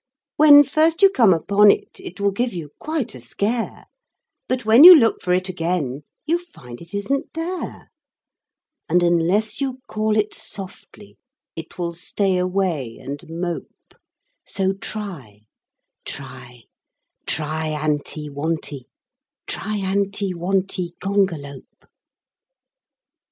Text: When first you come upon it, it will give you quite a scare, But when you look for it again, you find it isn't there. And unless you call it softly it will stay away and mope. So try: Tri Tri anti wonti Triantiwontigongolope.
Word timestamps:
When 0.35 0.63
first 0.63 1.03
you 1.03 1.11
come 1.11 1.31
upon 1.31 1.69
it, 1.69 1.99
it 1.99 2.19
will 2.19 2.31
give 2.31 2.53
you 2.53 2.71
quite 2.79 3.13
a 3.13 3.21
scare, 3.21 3.85
But 4.47 4.65
when 4.65 4.83
you 4.83 4.95
look 4.95 5.21
for 5.21 5.31
it 5.31 5.47
again, 5.47 6.01
you 6.25 6.39
find 6.39 6.81
it 6.81 6.95
isn't 6.95 7.31
there. 7.35 7.91
And 8.89 9.03
unless 9.03 9.61
you 9.61 9.79
call 9.87 10.17
it 10.17 10.33
softly 10.33 11.17
it 11.55 11.77
will 11.77 11.93
stay 11.93 12.39
away 12.39 12.97
and 12.99 13.23
mope. 13.29 13.93
So 14.43 14.73
try: 14.73 15.41
Tri 16.03 16.63
Tri 17.27 17.67
anti 17.67 18.27
wonti 18.27 18.85
Triantiwontigongolope. 19.45 21.85